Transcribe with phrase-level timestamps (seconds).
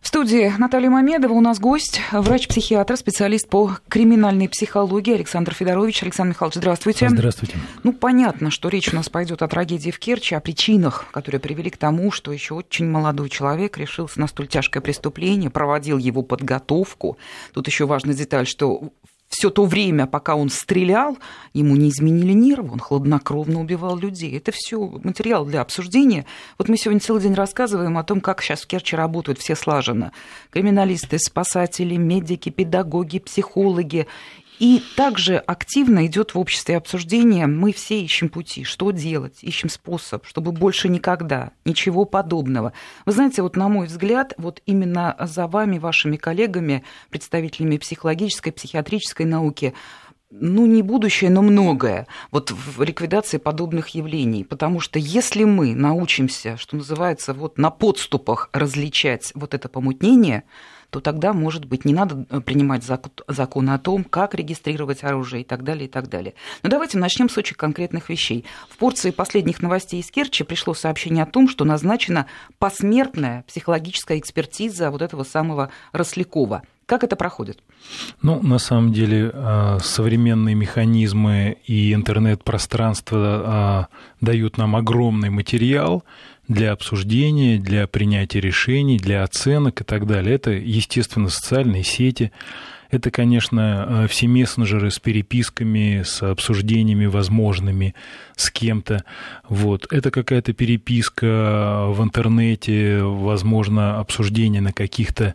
[0.00, 6.04] В студии Наталья Мамедова у нас гость, врач-психиатр, специалист по криминальной психологии Александр Федорович.
[6.04, 7.08] Александр Михайлович, здравствуйте.
[7.08, 7.56] Здравствуйте.
[7.82, 11.68] Ну, понятно, что речь у нас пойдет о трагедии в Керчи, о причинах, которые привели
[11.70, 17.18] к тому, что еще очень молодой человек решился на столь тяжкое преступление, проводил его подготовку.
[17.52, 18.92] Тут еще важная деталь, что
[19.28, 21.18] все то время, пока он стрелял,
[21.52, 24.36] ему не изменили нервы, он хладнокровно убивал людей.
[24.36, 26.24] Это все материал для обсуждения.
[26.56, 30.12] Вот мы сегодня целый день рассказываем о том, как сейчас в Керчи работают все слаженно.
[30.50, 34.06] Криминалисты, спасатели, медики, педагоги, психологи.
[34.58, 40.26] И также активно идет в обществе обсуждение, мы все ищем пути, что делать, ищем способ,
[40.26, 42.72] чтобы больше никогда ничего подобного.
[43.06, 49.26] Вы знаете, вот на мой взгляд, вот именно за вами, вашими коллегами, представителями психологической, психиатрической
[49.26, 49.74] науки,
[50.30, 54.44] ну, не будущее, но многое вот в ликвидации подобных явлений.
[54.44, 60.44] Потому что если мы научимся, что называется, вот на подступах различать вот это помутнение,
[60.90, 62.82] то тогда, может быть, не надо э, принимать
[63.28, 66.34] закон о том, как регистрировать оружие и так далее, и так далее.
[66.62, 68.44] Но давайте начнем с очень конкретных вещей.
[68.70, 72.26] В порции последних новостей из Керчи пришло сообщение о том, что назначена
[72.58, 76.62] посмертная психологическая экспертиза вот этого самого Рослякова.
[76.86, 77.62] Как это проходит?
[78.22, 83.88] Ну, на самом деле, а, современные механизмы и интернет-пространство а,
[84.22, 86.02] дают нам огромный материал,
[86.48, 90.34] для обсуждения, для принятия решений, для оценок и так далее.
[90.34, 92.32] Это, естественно, социальные сети.
[92.90, 97.94] Это, конечно, э, все мессенджеры с переписками, с обсуждениями возможными
[98.34, 99.04] с кем-то.
[99.46, 99.86] Вот.
[99.92, 105.34] Это какая-то переписка в интернете, возможно, обсуждение на каких-то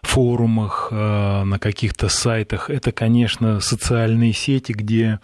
[0.00, 2.70] форумах, э, на каких-то сайтах.
[2.70, 5.20] Это, конечно, социальные сети, где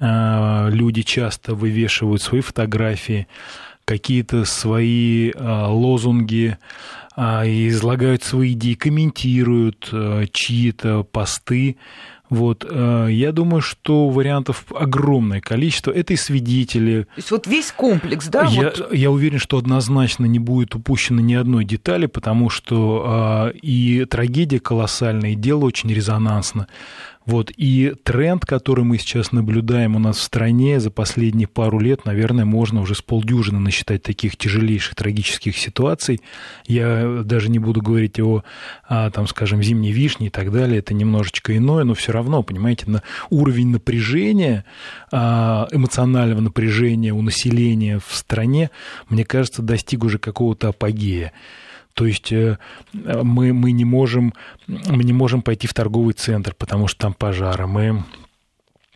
[0.00, 3.28] э, люди часто вывешивают свои фотографии,
[3.88, 6.58] какие-то свои а, лозунги,
[7.16, 11.78] а, излагают свои идеи, комментируют а, чьи-то посты.
[12.28, 15.90] Вот, я думаю, что вариантов огромное количество.
[15.90, 17.04] Это и свидетели.
[17.04, 18.44] То есть вот весь комплекс, да?
[18.44, 18.92] Я, вот...
[18.92, 25.30] я уверен, что однозначно не будет упущено ни одной детали, потому что и трагедия колоссальная,
[25.30, 26.68] и дело очень резонансно.
[27.28, 32.06] Вот, и тренд, который мы сейчас наблюдаем у нас в стране за последние пару лет,
[32.06, 36.22] наверное, можно уже с полдюжины насчитать таких тяжелейших трагических ситуаций.
[36.66, 38.44] Я даже не буду говорить о,
[38.84, 42.84] о там, скажем, зимней вишне и так далее, это немножечко иное, но все равно, понимаете,
[42.86, 44.64] на уровень напряжения,
[45.12, 48.70] а, эмоционального напряжения у населения в стране,
[49.10, 51.34] мне кажется, достиг уже какого-то апогея.
[51.98, 52.58] То есть э,
[52.92, 54.32] мы, мы, не можем,
[54.68, 57.66] мы не можем пойти в торговый центр, потому что там пожары.
[57.66, 58.04] Мы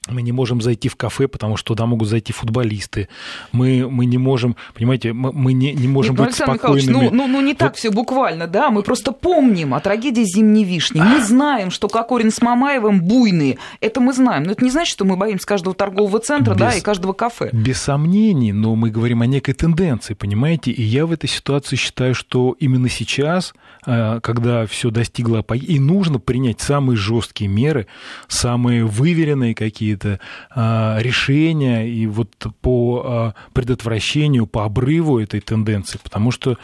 [0.08, 3.08] мы не можем зайти в кафе, потому что туда могут зайти футболисты.
[3.52, 6.92] Мы, мы не можем, понимаете, мы, мы не, не можем Нет, быть Александр спокойными.
[6.92, 7.78] Ну, ну, ну, не так вот...
[7.78, 11.00] все буквально, да, мы просто помним о трагедии зимней вишни.
[11.00, 13.58] Мы знаем, что Кокорин с Мамаевым буйные.
[13.80, 14.42] Это мы знаем.
[14.42, 17.50] Но это не значит, что мы боимся каждого торгового центра, без, да, и каждого кафе.
[17.52, 20.72] Без сомнений, но мы говорим о некой тенденции, понимаете?
[20.72, 23.54] И я в этой ситуации считаю, что именно сейчас,
[23.84, 27.86] когда все достигло и нужно принять самые жесткие меры,
[28.28, 30.20] самые выверенные какие какие-то
[30.50, 32.28] а, решения и вот
[32.60, 36.56] по а, предотвращению, по обрыву этой тенденции, потому что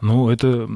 [0.00, 0.68] ну, это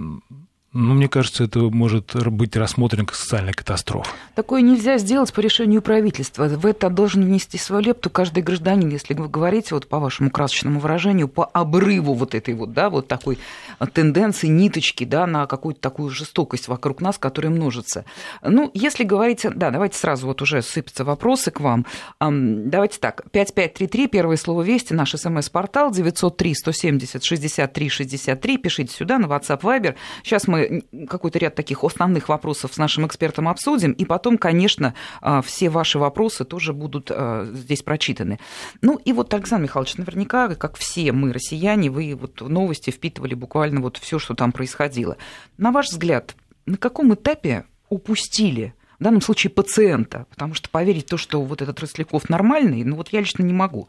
[0.74, 4.10] ну, мне кажется, это может быть рассмотрено как социальная катастрофа.
[4.34, 6.48] Такое нельзя сделать по решению правительства.
[6.48, 10.80] В это должен внести свою лепту каждый гражданин, если вы говорите, вот по вашему красочному
[10.80, 13.38] выражению, по обрыву вот этой вот, да, вот такой
[13.92, 18.04] тенденции, ниточки, да, на какую-то такую жестокость вокруг нас, которая множится.
[18.42, 21.86] Ну, если говорить, да, давайте сразу вот уже сыпятся вопросы к вам.
[22.18, 29.94] Давайте так, 5533, первое слово «Вести», наш смс-портал, 903-170-63-63, пишите сюда на WhatsApp Viber.
[30.24, 30.63] Сейчас мы
[31.08, 35.98] какой-то ряд таких основных вопросов с нашим экспертом обсудим, и потом, конечно, а, все ваши
[35.98, 38.38] вопросы тоже будут а, здесь прочитаны.
[38.82, 43.34] Ну и вот, Александр Михайлович, наверняка, как все мы, россияне, вы вот в новости впитывали
[43.34, 45.16] буквально вот все, что там происходило.
[45.58, 46.34] На ваш взгляд,
[46.66, 51.62] на каком этапе упустили в данном случае пациента, потому что поверить в то, что вот
[51.62, 53.88] этот Росляков нормальный, ну вот я лично не могу.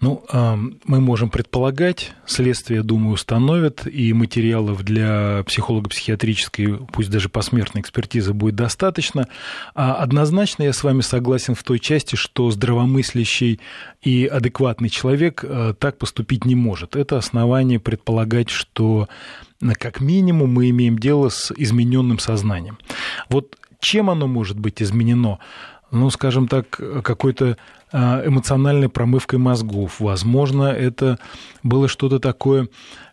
[0.00, 8.32] Ну, мы можем предполагать, следствие, думаю, установит, и материалов для психолого-психиатрической, пусть даже посмертной экспертизы
[8.32, 9.26] будет достаточно.
[9.74, 13.58] А однозначно я с вами согласен в той части, что здравомыслящий
[14.00, 16.94] и адекватный человек э, так поступить не может.
[16.94, 19.08] Это основание предполагать, что
[19.80, 22.78] как минимум мы имеем дело с измененным сознанием.
[23.28, 25.38] Вот чем оно может быть изменено?
[25.90, 26.68] Ну, скажем так,
[27.02, 27.56] какой-то
[27.92, 31.18] эмоциональной промывкой мозгов, возможно, это
[31.62, 32.68] было что-то такое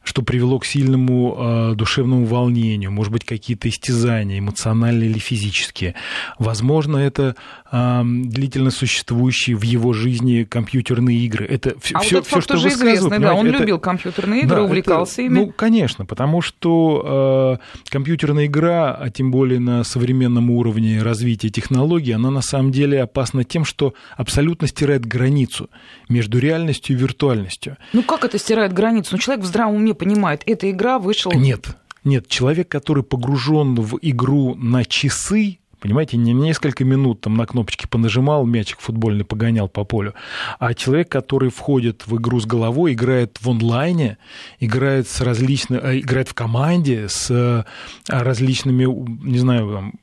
[0.06, 5.96] что привело к сильному э, душевному волнению, может быть, какие-то истязания, эмоциональные или физические.
[6.38, 7.36] Возможно, это
[7.72, 11.46] э, длительно существующие в его жизни компьютерные игры.
[11.46, 13.57] Это а все, вот этот все, что уже известный, да, он это...
[13.57, 15.34] любил компьютерные игры, да, увлекался это, ими.
[15.40, 22.12] Ну, конечно, потому что э, компьютерная игра, а тем более на современном уровне развития технологий,
[22.12, 25.72] она на самом деле опасна тем, что абсолютно стирает границу
[26.10, 27.78] между реальностью и виртуальностью.
[27.92, 29.10] Ну, как это стирает границу?
[29.13, 31.31] Ну, человек в здравом уме понимает, эта игра вышла...
[31.31, 37.45] Нет, нет, человек, который погружен в игру на часы, Понимаете, не несколько минут там на
[37.45, 40.15] кнопочки понажимал, мячик футбольный погонял по полю,
[40.57, 44.18] а человек, который входит в игру с головой, играет в онлайне,
[44.59, 47.65] играет с различными, э, играет в команде с э,
[48.07, 48.86] различными,
[49.27, 49.94] не знаю, там,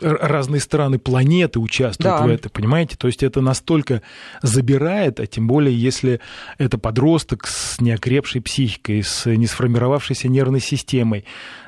[0.00, 2.26] разные страны планеты участвуют да.
[2.26, 2.96] в этом, понимаете?
[2.96, 4.02] То есть это настолько
[4.42, 6.20] забирает, а тем более, если
[6.58, 11.24] это подросток с неокрепшей психикой, с несформировавшейся нервной системой,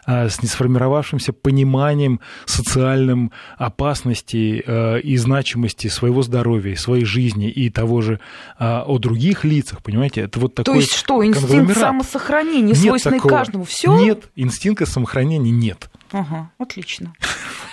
[0.06, 8.20] с несформировавшимся пониманием социальным опасности э, и значимости своего здоровья, своей жизни и того же
[8.58, 10.22] а, о других лицах, понимаете?
[10.22, 13.96] Это вот такой То есть что, инстинкт самосохранения, свойственный каждому, все?
[13.96, 15.90] Нет, инстинкта самосохранения нет.
[16.12, 17.12] Ага, отлично.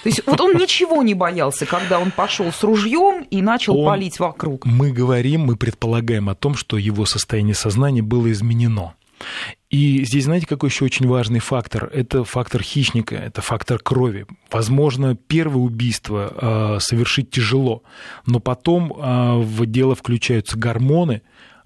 [0.04, 3.86] То есть вот он ничего не боялся, когда он пошел с ружьем и начал он,
[3.86, 4.66] палить вокруг.
[4.66, 8.96] Мы говорим, мы предполагаем о том, что его состояние сознания было изменено.
[9.70, 11.90] И здесь, знаете, какой еще очень важный фактор?
[11.92, 14.26] Это фактор хищника, это фактор крови.
[14.52, 17.84] Возможно, первое убийство э, совершить тяжело,
[18.26, 21.22] но потом э, в дело включаются гормоны,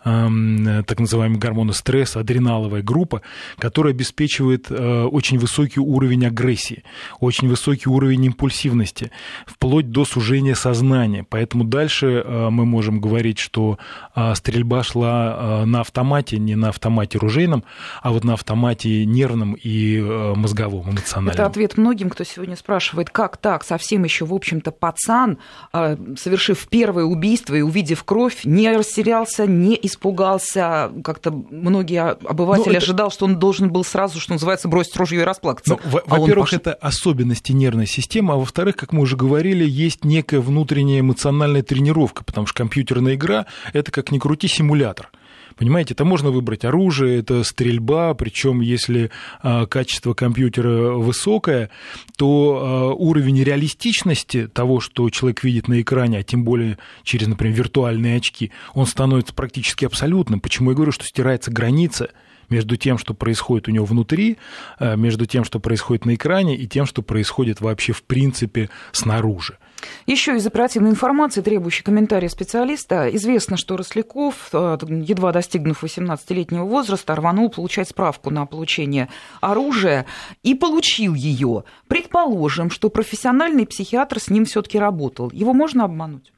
[0.07, 3.21] так называемые гормоны стресса, адреналовая группа,
[3.57, 6.83] которая обеспечивает э, очень высокий уровень агрессии,
[7.19, 9.11] очень высокий уровень импульсивности,
[9.45, 11.25] вплоть до сужения сознания.
[11.29, 13.77] Поэтому дальше э, мы можем говорить, что
[14.15, 17.63] э, стрельба шла на автомате, не на автомате ружейном,
[18.01, 19.99] а вот на автомате нервном и
[20.35, 21.33] мозговом, эмоциональном.
[21.33, 25.37] Это ответ многим, кто сегодня спрашивает, как так, совсем еще, в общем-то, пацан,
[25.71, 32.71] совершив первое убийство и увидев кровь, не растерялся, не испугался испугался, как-то многие обыватели ну,
[32.71, 32.85] это...
[32.85, 35.77] ожидал, что он должен был сразу, что называется, бросить ружье и расплакаться.
[35.83, 36.53] Ну, а во-первых, пош...
[36.53, 42.23] это особенности нервной системы, а во-вторых, как мы уже говорили, есть некая внутренняя эмоциональная тренировка,
[42.23, 45.09] потому что компьютерная игра– это, как ни крути, симулятор.
[45.57, 49.09] Понимаете, это можно выбрать оружие, это стрельба, причем если
[49.41, 51.69] а, качество компьютера высокое,
[52.15, 57.55] то а, уровень реалистичности того, что человек видит на экране, а тем более через, например,
[57.55, 60.39] виртуальные очки, он становится практически абсолютным.
[60.39, 62.11] Почему я говорю, что стирается граница
[62.49, 64.37] между тем, что происходит у него внутри,
[64.79, 69.57] а, между тем, что происходит на экране, и тем, что происходит вообще в принципе снаружи.
[70.05, 77.15] Еще из оперативной информации, требующей комментария специалиста, известно, что Росляков, э, едва достигнув 18-летнего возраста,
[77.15, 79.09] рванул получать справку на получение
[79.41, 80.05] оружия
[80.43, 81.63] и получил ее.
[81.87, 85.29] Предположим, что профессиональный психиатр с ним все-таки работал.
[85.31, 86.31] Его можно обмануть?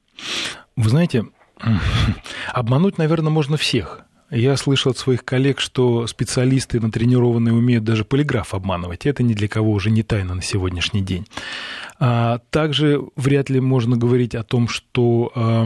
[0.75, 1.25] Вы знаете,
[2.53, 4.05] обмануть, наверное, можно всех.
[4.31, 9.05] Я слышал от своих коллег, что специалисты натренированные умеют даже полиграф обманывать.
[9.05, 11.25] Это ни для кого уже не тайна на сегодняшний день.
[11.99, 15.65] А также вряд ли можно говорить о том, что а,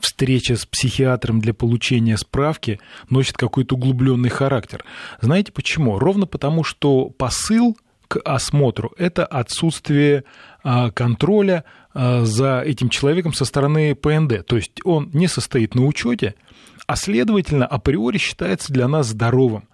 [0.00, 2.80] встреча с психиатром для получения справки
[3.10, 4.84] носит какой-то углубленный характер.
[5.20, 6.00] Знаете почему?
[6.00, 7.76] Ровно потому, что посыл
[8.08, 10.24] к осмотру– это отсутствие
[10.64, 11.64] а, контроля
[11.94, 14.46] за этим человеком со стороны ПНД.
[14.46, 16.34] То есть он не состоит на учете–
[16.88, 19.68] а следовательно, априори считается для нас здоровым.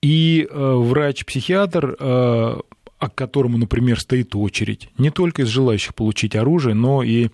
[0.00, 2.60] И э, врач-психиатр, э,
[3.00, 7.30] к которому, например, стоит очередь, не только из желающих получить оружие, но и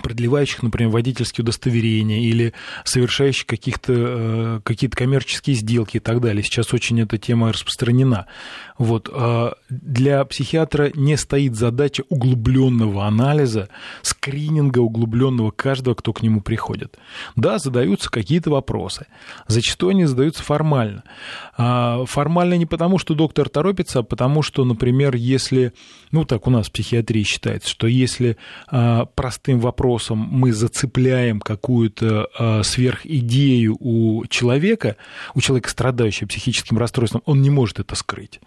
[0.00, 6.42] продлевающих, например, водительские удостоверения или совершающих каких-то, э, какие-то коммерческие сделки и так далее.
[6.42, 8.26] Сейчас очень эта тема распространена.
[8.78, 9.10] Вот.
[9.12, 13.68] А для психиатра не стоит задача углубленного анализа,
[14.02, 16.98] скрининга углубленного каждого, кто к нему приходит.
[17.36, 19.06] Да, задаются какие-то вопросы.
[19.46, 21.04] Зачастую они задаются формально.
[21.56, 25.72] А формально не потому, что доктор торопится, а потому что, например, если,
[26.10, 28.36] ну так у нас в психиатрии считается, что если
[28.68, 29.81] а, простым вопросом
[30.18, 34.96] мы зацепляем какую-то сверхидею у человека,
[35.34, 38.40] у человека, страдающего психическим расстройством, он не может это скрыть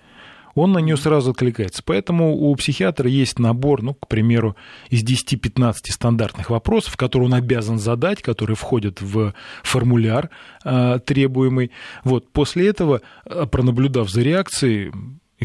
[0.55, 1.83] он на нее сразу откликается.
[1.85, 4.55] Поэтому у психиатра есть набор, ну, к примеру,
[4.89, 10.29] из 10-15 стандартных вопросов, которые он обязан задать, которые входят в формуляр
[10.63, 11.71] э, требуемый.
[12.03, 14.91] Вот, после этого, э, пронаблюдав за реакцией,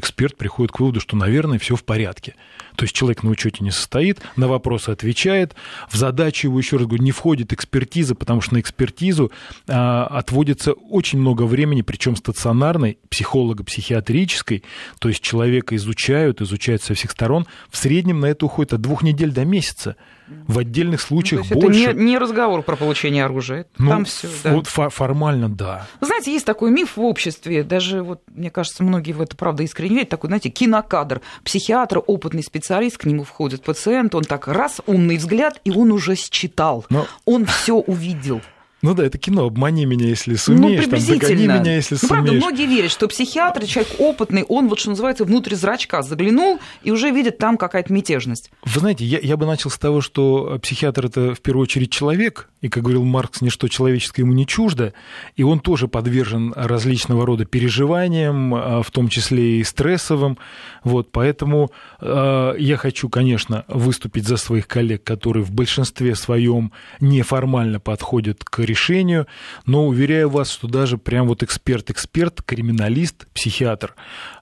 [0.00, 2.34] эксперт приходит к выводу, что, наверное, все в порядке.
[2.76, 5.54] То есть человек на учете не состоит, на вопросы отвечает.
[5.88, 9.30] В задачу его, еще раз говорю, не входит экспертиза, потому что на экспертизу
[9.68, 14.64] а, отводится очень много времени, причем стационарной, психолого-психиатрической.
[14.98, 17.46] То есть человека изучают, изучают со всех сторон.
[17.70, 19.96] В среднем на это уходит от двух недель до месяца.
[20.46, 21.82] В отдельных случаях ну, больше.
[21.82, 23.66] Это не, не разговор про получение оружия.
[23.78, 24.28] Ну, Там все.
[24.44, 24.52] Да.
[24.52, 25.86] Вот формально, да.
[26.00, 29.96] Знаете, есть такой миф в обществе, даже вот, мне кажется, многие в это правда искренне
[29.96, 31.20] верят, такой, знаете, кинокадр.
[31.44, 36.14] Психиатр, опытный специалист, к нему входит пациент, он так раз, умный взгляд, и он уже
[36.14, 36.84] считал.
[36.90, 37.06] Но...
[37.24, 38.40] Он все увидел.
[38.82, 42.08] Ну да, это кино «Обмани меня, если сумеешь», ну, там, «Догони меня, если ну, сумеешь».
[42.08, 46.90] правда, многие верят, что психиатр, человек опытный, он вот, что называется, внутрь зрачка заглянул и
[46.90, 48.50] уже видит там какая-то мятежность.
[48.64, 52.48] Вы знаете, я, я бы начал с того, что психиатр– это в первую очередь человек,
[52.62, 54.94] и, как говорил Маркс, ничто человеческое ему не чуждо,
[55.36, 60.38] и он тоже подвержен различного рода переживаниям, а, в том числе и стрессовым.
[60.84, 61.70] Вот, поэтому
[62.00, 68.60] э, я хочу, конечно, выступить за своих коллег, которые в большинстве своем неформально подходят к
[68.70, 69.26] решению,
[69.66, 73.94] но уверяю вас, что даже прям вот эксперт-эксперт, криминалист, психиатр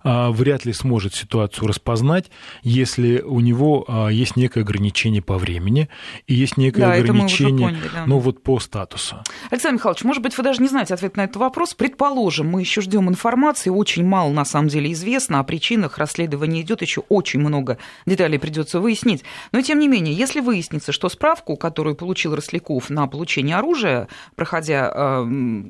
[0.05, 2.31] вряд ли сможет ситуацию распознать,
[2.63, 5.89] если у него э, есть некое ограничение по времени
[6.27, 7.69] и есть некое да, ограничение...
[7.69, 9.17] Поняли, да ну вот по статусу.
[9.51, 11.75] Александр Михайлович, может быть, вы даже не знаете ответ на этот вопрос.
[11.75, 16.83] Предположим, мы еще ждем информации, очень мало на самом деле известно о причинах, расследования идет,
[16.83, 19.25] еще очень много деталей придется выяснить.
[19.53, 24.93] Но тем не менее, если выяснится, что справку, которую получил Росляков на получение оружия, проходя
[24.95, 25.69] э,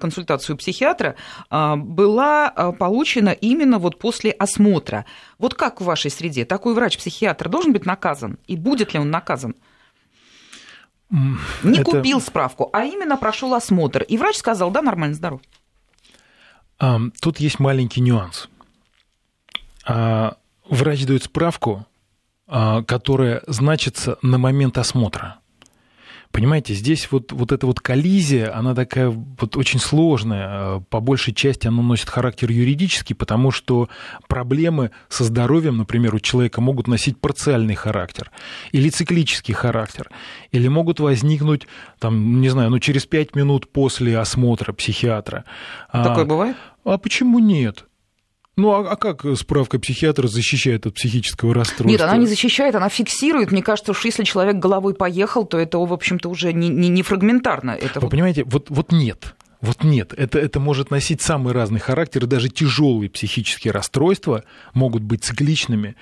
[0.00, 1.16] консультацию психиатра,
[1.50, 5.04] была получена именно вот после осмотра.
[5.38, 8.38] Вот как в вашей среде такой врач-психиатр должен быть наказан?
[8.46, 9.54] И будет ли он наказан?
[11.10, 11.84] Не это...
[11.84, 14.02] купил справку, а именно прошел осмотр.
[14.02, 15.40] И врач сказал, да, нормально, здоров.
[17.20, 18.48] Тут есть маленький нюанс.
[19.86, 20.36] А,
[20.68, 21.86] врач дает справку,
[22.46, 25.38] а, которая значится на момент осмотра.
[26.36, 30.80] Понимаете, здесь вот, вот эта вот коллизия, она такая вот очень сложная.
[30.90, 33.88] По большей части она носит характер юридический, потому что
[34.28, 38.30] проблемы со здоровьем, например, у человека могут носить парциальный характер
[38.72, 40.10] или циклический характер,
[40.52, 41.66] или могут возникнуть,
[41.98, 45.46] там, не знаю, ну, через пять минут после осмотра психиатра.
[45.90, 46.56] Такое а, бывает?
[46.84, 47.85] А почему нет?
[48.58, 51.88] Ну, а, а как справка психиатра защищает от психического расстройства?
[51.88, 53.52] Нет, она не защищает, она фиксирует.
[53.52, 57.02] Мне кажется, что если человек головой поехал, то это, в общем-то, уже не, не, не
[57.02, 57.72] фрагментарно.
[57.72, 58.10] Это Вы вот...
[58.10, 59.34] понимаете, вот, вот нет.
[59.60, 64.44] Вот нет, это, это может носить самый разный характер, и даже тяжелые психические расстройства
[64.74, 65.96] могут быть цикличными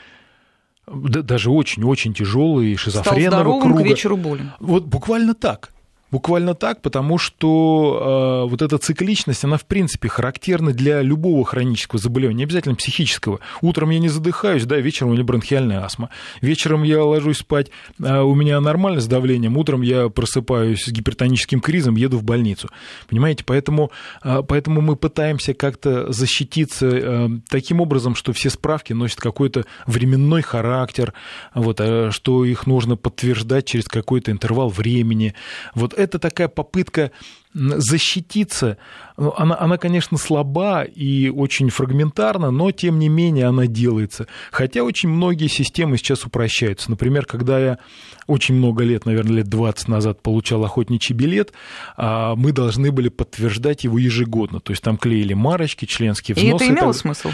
[0.87, 3.83] даже очень-очень тяжелые, шизофренного Стал здоровым, круга.
[3.83, 4.53] к вечеру болен.
[4.61, 5.71] Вот буквально так.
[6.15, 12.01] Буквально так, потому что э, вот эта цикличность, она в принципе характерна для любого хронического
[12.01, 13.41] заболевания, не обязательно психического.
[13.63, 16.11] Утром я не задыхаюсь, да, вечером у меня бронхиальная астма.
[16.41, 21.61] Вечером я ложусь спать, э, у меня нормально с давлением, утром я просыпаюсь с гипертоническим
[21.61, 22.69] кризом, еду в больницу.
[23.09, 23.91] Понимаете, поэтому,
[24.23, 30.43] э, поэтому мы пытаемся как-то защититься э, таким образом, что все справки носят какой-то временной
[30.43, 31.13] характер,
[31.55, 35.35] вот, э, что их нужно подтверждать через какой-то интервал времени.
[35.75, 37.11] Вот это такая попытка
[37.55, 38.79] защититься.
[39.17, 44.27] Ну, она, она, конечно, слаба и очень фрагментарна, но, тем не менее, она делается.
[44.51, 46.91] Хотя очень многие системы сейчас упрощаются.
[46.91, 47.79] Например, когда я
[48.27, 51.53] очень много лет, наверное, лет 20 назад получал охотничий билет,
[51.97, 54.61] а, мы должны были подтверждать его ежегодно.
[54.61, 56.65] То есть там клеили марочки, членские взносы.
[56.65, 57.31] И это имело смысл?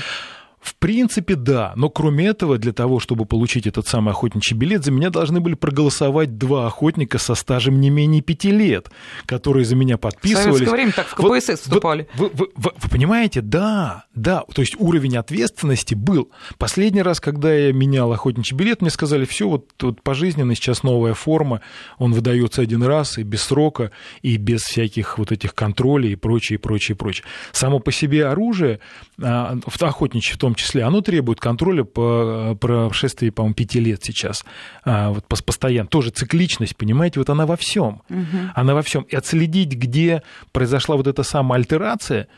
[0.60, 1.72] В принципе, да.
[1.74, 5.54] Но кроме этого, для того, чтобы получить этот самый охотничий билет, за меня должны были
[5.54, 8.90] проголосовать два охотника со стажем не менее пяти лет,
[9.24, 10.48] которые за меня подписывались.
[10.48, 12.08] В советское время так в КПСС вот, вступали.
[12.14, 13.40] Вы, вы, вы, вы понимаете?
[13.40, 14.44] Да, да.
[14.52, 16.30] То есть уровень ответственности был.
[16.58, 21.14] Последний раз, когда я менял охотничий билет, мне сказали, все, вот, вот пожизненно сейчас новая
[21.14, 21.62] форма,
[21.98, 23.90] он выдается один раз и без срока,
[24.22, 27.24] и без всяких вот этих контролей и прочее, и прочее, и прочее.
[27.52, 28.80] Само по себе оружие,
[29.22, 34.44] а, охотничье в том числе, оно требует контроля по прошествии, по-моему, пяти лет сейчас.
[34.84, 35.88] А, вот постоянно.
[35.88, 38.02] Тоже цикличность, понимаете, вот она во всем.
[38.10, 38.52] Угу.
[38.54, 39.02] Она во всем.
[39.04, 40.22] И отследить, где
[40.52, 42.28] произошла вот эта самая альтерация,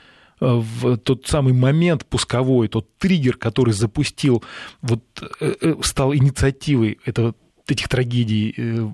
[0.43, 4.43] в тот самый момент пусковой, тот триггер, который запустил,
[4.81, 5.03] вот
[5.41, 7.35] э, э, стал инициативой этого
[7.69, 8.89] этих трагедий э,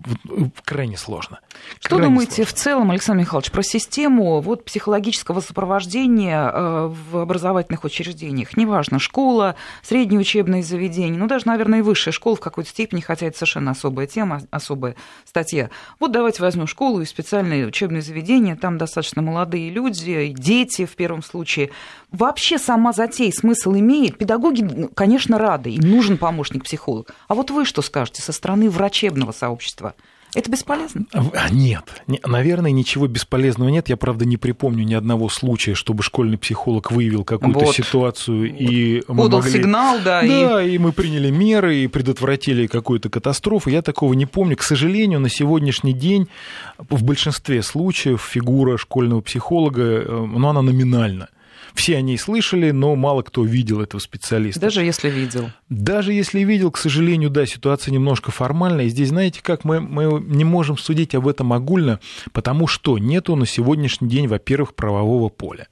[0.65, 1.41] крайне сложно.
[1.81, 2.53] Что крайне думаете сложно.
[2.53, 8.57] в целом, Александр Михайлович, про систему вот, психологического сопровождения э, в образовательных учреждениях?
[8.57, 13.27] Неважно, школа, среднее учебное заведение, ну даже, наверное, и высшая школа в какой-то степени, хотя
[13.27, 15.71] это совершенно особая тема, особая статья.
[15.99, 21.23] Вот давайте возьмем школу и специальные учебные заведения, там достаточно молодые люди, дети в первом
[21.23, 21.71] случае.
[22.13, 24.19] Вообще сама затея смысл имеет?
[24.19, 27.15] Педагоги, ну, конечно, рады, им нужен помощник-психолог.
[27.29, 29.95] А вот вы что скажете со стороны врачебного сообщества.
[30.35, 31.07] Это бесполезно?
[31.13, 32.03] А, нет.
[32.07, 33.89] Наверное, ничего бесполезного нет.
[33.89, 37.75] Я, правда, не припомню ни одного случая, чтобы школьный психолог выявил какую-то вот.
[37.75, 39.53] ситуацию и мы Подал могли...
[39.53, 40.21] сигнал, да.
[40.23, 40.75] Да, и...
[40.75, 43.71] и мы приняли меры и предотвратили какую-то катастрофу.
[43.71, 44.57] Я такого не помню.
[44.57, 46.29] К сожалению, на сегодняшний день
[46.77, 51.29] в большинстве случаев фигура школьного психолога, ну, она номинальна.
[51.75, 54.61] Все о ней слышали, но мало кто видел этого специалиста.
[54.61, 55.51] Даже если видел.
[55.69, 58.87] Даже если видел, к сожалению, да, ситуация немножко формальная.
[58.87, 62.01] И здесь, знаете, как мы, мы не можем судить об этом огульно,
[62.33, 65.69] потому что нету на сегодняшний день, во-первых, правового поля.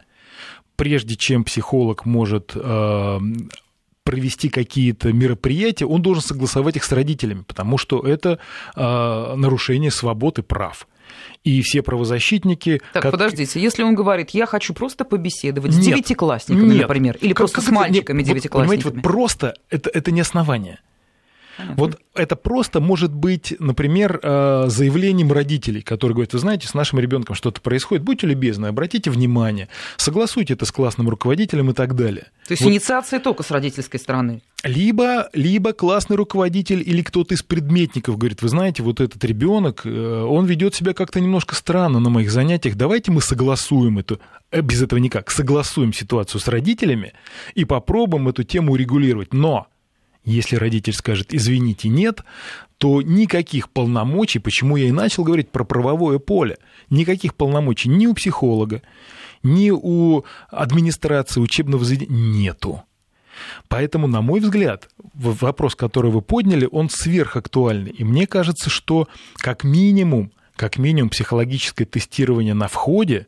[0.76, 3.18] Прежде чем психолог может э,
[4.04, 8.38] провести какие-то мероприятия, он должен согласовать их с родителями, потому что это
[8.74, 10.86] э, нарушение свободы прав
[11.44, 12.80] и все правозащитники...
[12.92, 13.12] Так, как...
[13.12, 16.82] подождите, если он говорит, я хочу просто побеседовать с девятиклассниками, нет.
[16.82, 18.76] например, или как, просто как с мальчиками девятиклассниками.
[18.76, 20.80] Вот, понимаете, вот просто это, это не основание.
[21.56, 21.82] Понятно.
[21.82, 26.98] Вот это просто может быть, например, э, заявлением родителей, которые говорят, вы знаете, с нашим
[26.98, 32.26] ребенком что-то происходит, будьте любезны, обратите внимание, согласуйте это с классным руководителем и так далее.
[32.46, 32.70] То есть вот.
[32.70, 34.42] инициация только с родительской стороны?
[34.64, 40.22] Либо, либо классный руководитель или кто-то из предметников говорит, вы знаете, вот этот ребенок, э,
[40.22, 44.20] он ведет себя как-то немножко странно на моих занятиях, давайте мы согласуем эту,
[44.50, 47.12] э, без этого никак, согласуем ситуацию с родителями
[47.54, 49.32] и попробуем эту тему урегулировать.
[49.32, 49.68] Но
[50.26, 52.22] если родитель скажет «извините, нет»,
[52.78, 56.58] то никаких полномочий, почему я и начал говорить про правовое поле,
[56.90, 58.82] никаких полномочий ни у психолога,
[59.42, 62.82] ни у администрации учебного заведения нету.
[63.68, 67.92] Поэтому, на мой взгляд, вопрос, который вы подняли, он сверхактуальный.
[67.92, 73.26] И мне кажется, что как минимум, как минимум психологическое тестирование на входе,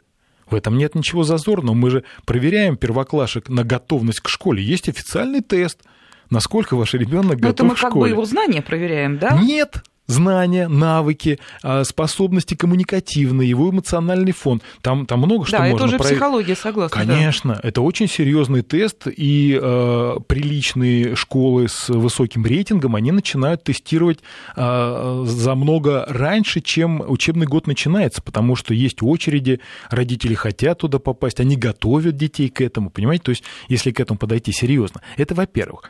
[0.51, 1.75] в этом нет ничего зазорного.
[1.75, 4.63] Мы же проверяем первоклашек на готовность к школе.
[4.63, 5.83] Есть официальный тест–
[6.31, 9.39] насколько ваш ребенок готов это мы как бы его знания проверяем, да?
[9.43, 14.61] Нет, знания, навыки, а, способности коммуникативные, его эмоциональный фон.
[14.81, 16.19] Там, там много что да, можно это уже проверить.
[16.19, 16.97] психология, согласна.
[16.97, 17.69] Конечно, да.
[17.69, 24.21] это очень серьезный тест, и э, приличные школы с высоким рейтингом, они начинают тестировать
[24.57, 30.99] э, за много раньше, чем учебный год начинается, потому что есть очереди, родители хотят туда
[30.99, 33.25] попасть, они готовят детей к этому, понимаете?
[33.25, 35.03] То есть, если к этому подойти серьезно.
[35.19, 35.83] Это во-первых.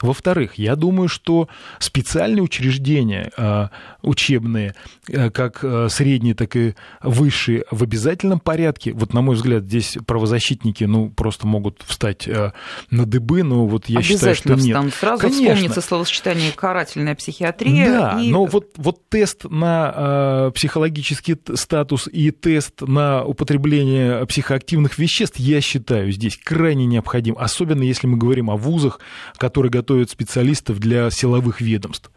[0.00, 1.48] Во-вторых, я думаю, что
[1.80, 3.32] специальные учреждения,
[4.02, 4.74] учебные,
[5.08, 8.92] э, как э, средние, так и высшие, в обязательном порядке.
[8.92, 12.52] Вот, на мой взгляд, здесь правозащитники, ну, просто могут встать э,
[12.90, 14.64] на дыбы, но вот я считаю, что нет.
[14.64, 14.90] Встану.
[14.90, 15.44] Сразу Конечно.
[15.44, 17.86] вспомнится словосочетание «карательная психиатрия».
[17.86, 18.30] Да, и...
[18.30, 26.10] но вот, вот тест на психологический статус и тест на употребление психоактивных веществ, я считаю,
[26.12, 29.00] здесь крайне необходим, особенно если мы говорим о вузах,
[29.36, 32.10] которые готовят специалистов для силовых ведомств.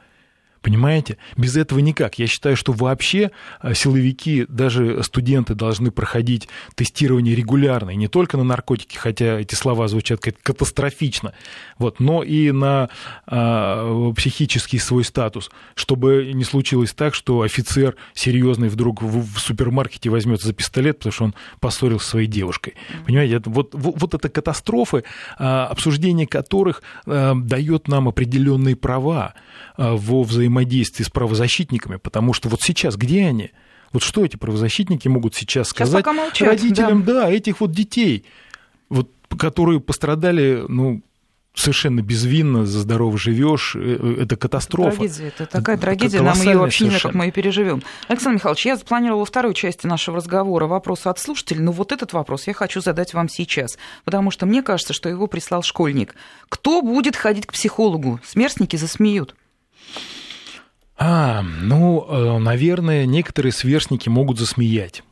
[0.68, 1.16] Понимаете?
[1.38, 2.20] Без этого никак.
[2.20, 8.36] Я считаю, что вообще э, силовики, даже студенты должны проходить тестирование регулярно, и не только
[8.36, 11.32] на наркотики, хотя эти слова звучат катастрофично,
[11.78, 12.90] вот, но и на
[13.26, 20.10] а, психический свой статус, чтобы не случилось так, что офицер серьезный вдруг в, в супермаркете
[20.10, 22.74] возьмет за пистолет, потому что он поссорился со своей девушкой.
[23.06, 23.36] Понимаете?
[23.36, 25.06] Это, вот, вот, вот это катастрофы,
[25.40, 29.34] а, обсуждение которых а, дает нам определенные права
[29.78, 33.52] а, во взаимодействии взаимодействии с правозащитниками, потому что вот сейчас где они?
[33.94, 37.14] Вот что эти правозащитники могут сейчас сказать сейчас молчат, родителям, да.
[37.14, 38.26] да, этих вот детей,
[38.90, 41.02] вот, которые пострадали, ну,
[41.56, 44.98] совершенно безвинно, за здорово живешь, э, э, это катастрофа.
[44.98, 47.82] Трагедия, это такая трагедия, нам ее вообще не как мы ее переживем.
[48.10, 52.46] Александр Михайлович, я запланировала вторую часть нашего разговора вопросы от слушателей, но вот этот вопрос
[52.48, 56.14] я хочу задать вам сейчас, потому что мне кажется, что его прислал школьник.
[56.50, 58.20] Кто будет ходить к психологу?
[58.24, 59.34] Смерстники засмеют.
[60.98, 65.04] А, ну, э, наверное, некоторые сверстники могут засмеять.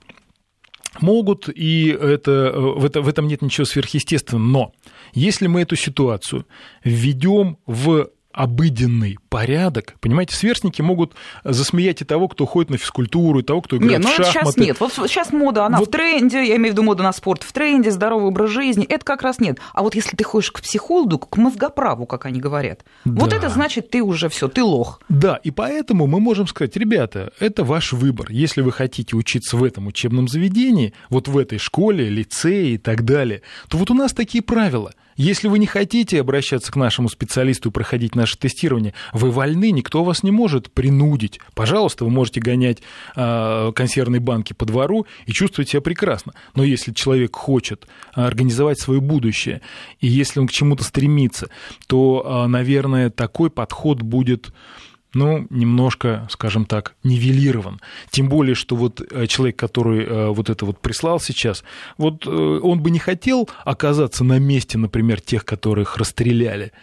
[0.99, 4.43] Могут, и это, э, в, это, в этом нет ничего сверхъестественного.
[4.43, 4.73] Но
[5.13, 6.45] если мы эту ситуацию
[6.83, 11.13] введем в обыденный порядок, понимаете, сверстники могут
[11.45, 14.35] засмеять и того, кто ходит на физкультуру, и того, кто играет нет, в шахматы.
[14.35, 14.79] Нет, сейчас нет.
[14.79, 15.87] Вот сейчас мода, она вот...
[15.87, 19.05] в тренде, я имею в виду моду на спорт в тренде, здоровый образ жизни, это
[19.05, 19.59] как раз нет.
[19.73, 23.21] А вот если ты ходишь к психологу, к мозгоправу, как они говорят, да.
[23.21, 24.99] вот это значит, ты уже все, ты лох.
[25.07, 28.27] Да, и поэтому мы можем сказать, ребята, это ваш выбор.
[28.29, 33.05] Если вы хотите учиться в этом учебном заведении, вот в этой школе, лицее и так
[33.05, 37.69] далее, то вот у нас такие правила– если вы не хотите обращаться к нашему специалисту
[37.69, 41.39] и проходить наше тестирование, вы вольны, никто вас не может принудить.
[41.53, 42.79] Пожалуйста, вы можете гонять
[43.15, 46.33] э, консервные банки по двору и чувствовать себя прекрасно.
[46.53, 49.61] Но если человек хочет организовать свое будущее,
[49.99, 51.49] и если он к чему-то стремится,
[51.87, 54.51] то, э, наверное, такой подход будет
[55.15, 57.79] ну, немножко, скажем так, нивелирован.
[58.11, 61.63] Тем более, что вот э, человек, который э, вот это вот прислал сейчас,
[61.97, 66.73] вот э, он бы не хотел оказаться на месте, например, тех, которых расстреляли.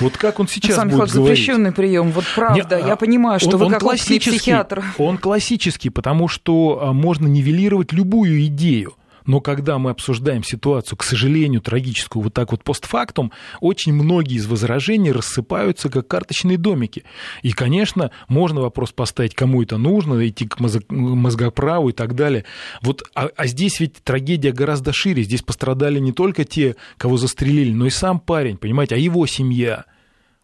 [0.00, 1.38] Вот как он сейчас Александр будет говорить?
[1.38, 2.78] запрещенный прием, вот правда.
[2.78, 4.84] Не, я понимаю, что он, вы он как классический психиатр.
[4.98, 8.94] Он классический, потому что а, можно нивелировать любую идею.
[9.28, 14.46] Но когда мы обсуждаем ситуацию, к сожалению, трагическую, вот так вот постфактум, очень многие из
[14.46, 17.04] возражений рассыпаются как карточные домики.
[17.42, 20.56] И, конечно, можно вопрос поставить, кому это нужно, идти к
[20.88, 22.46] мозгоправу и так далее.
[22.80, 25.22] Вот, а, а здесь ведь трагедия гораздо шире.
[25.22, 29.84] Здесь пострадали не только те, кого застрелили, но и сам парень, понимаете, а его семья–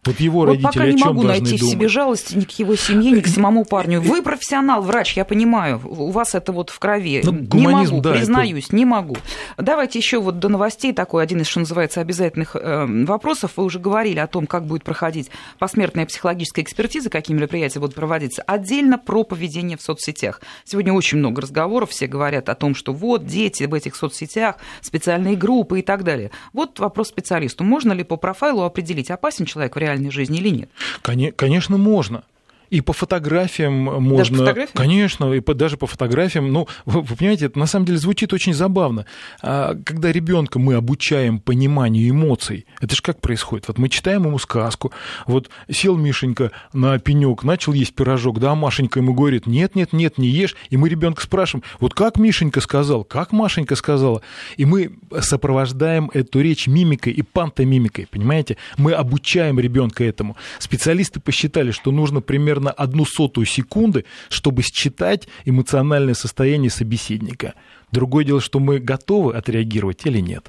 [0.05, 1.61] вот его вот родители пока не могу найти думать?
[1.61, 4.01] в себе жалости ни к его семье, ни к самому парню.
[4.01, 7.21] Вы профессионал, врач, я понимаю, у вас это вот в крови.
[7.23, 8.75] Ну, не могу, да, признаюсь, это...
[8.75, 9.17] не могу.
[9.57, 13.53] Давайте еще вот до новостей такой один из, что называется, обязательных э, вопросов.
[13.55, 18.43] Вы уже говорили о том, как будет проходить посмертная психологическая экспертиза, какие мероприятия будут проводиться.
[18.43, 20.41] Отдельно про поведение в соцсетях.
[20.63, 25.35] Сегодня очень много разговоров, все говорят о том, что вот дети в этих соцсетях, специальные
[25.35, 26.31] группы и так далее.
[26.53, 27.63] Вот вопрос специалисту.
[27.63, 30.69] Можно ли по профайлу определить, опасен человек в реальности реальной жизни или нет?
[31.01, 32.23] Конечно, можно.
[32.69, 34.17] И по фотографиям можно...
[34.17, 34.75] Даже по фотографиям?
[34.75, 36.51] Конечно, и по, даже по фотографиям.
[36.51, 39.05] Ну, вы, вы понимаете, это на самом деле звучит очень забавно.
[39.41, 43.67] А, когда ребенка мы обучаем пониманию эмоций, это же как происходит?
[43.67, 44.91] Вот мы читаем ему сказку,
[45.25, 50.17] вот сел Мишенька на пенек, начал есть пирожок, да, Машенька ему говорит, нет, нет, нет,
[50.17, 50.55] не ешь.
[50.69, 54.21] И мы ребенка спрашиваем, вот как Мишенька сказал, как Машенька сказала?
[54.57, 58.57] И мы сопровождаем эту речь мимикой и пантомимикой, понимаете?
[58.77, 60.35] Мы обучаем ребенка этому.
[60.59, 67.53] Специалисты посчитали, что нужно примерно примерно одну сотую секунды, чтобы считать эмоциональное состояние собеседника.
[67.91, 70.45] Другое дело, что мы готовы отреагировать или нет.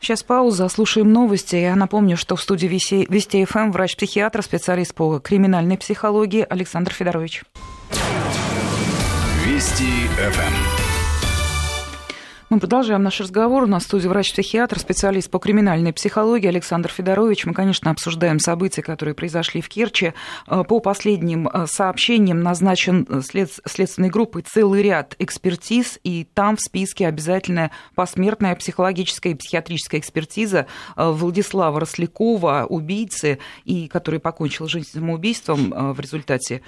[0.00, 1.56] Сейчас пауза, слушаем новости.
[1.56, 7.42] Я напомню, что в студии Вести ФМ врач-психиатр, специалист по криминальной психологии Александр Федорович.
[9.46, 10.83] Вести ФМ.
[12.54, 13.64] Мы продолжаем наш разговор.
[13.64, 17.46] У нас в студии врач-психиатр, специалист по криминальной психологии Александр Федорович.
[17.46, 20.12] Мы, конечно, обсуждаем события, которые произошли в Керчи.
[20.46, 23.50] Э, по последним э, сообщениям назначен след...
[23.66, 30.68] следственной группой целый ряд экспертиз, и там в списке обязательная посмертная психологическая и психиатрическая экспертиза
[30.94, 36.62] э, Владислава Рослякова, убийцы, и который покончил жизнь самоубийством в результате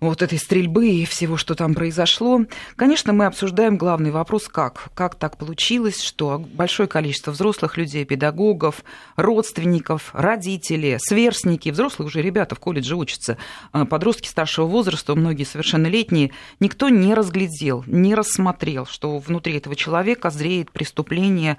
[0.00, 2.42] вот этой стрельбы и всего, что там произошло.
[2.76, 4.90] Конечно, мы обсуждаем главный вопрос, как.
[4.94, 8.84] Как так получилось, что большое количество взрослых людей, педагогов,
[9.16, 13.38] родственников, родителей, сверстники, взрослые уже ребята в колледже учатся,
[13.72, 20.30] а, подростки старшего возраста, многие совершеннолетние, никто не разглядел, не рассмотрел, что внутри этого человека
[20.30, 21.58] зреет преступление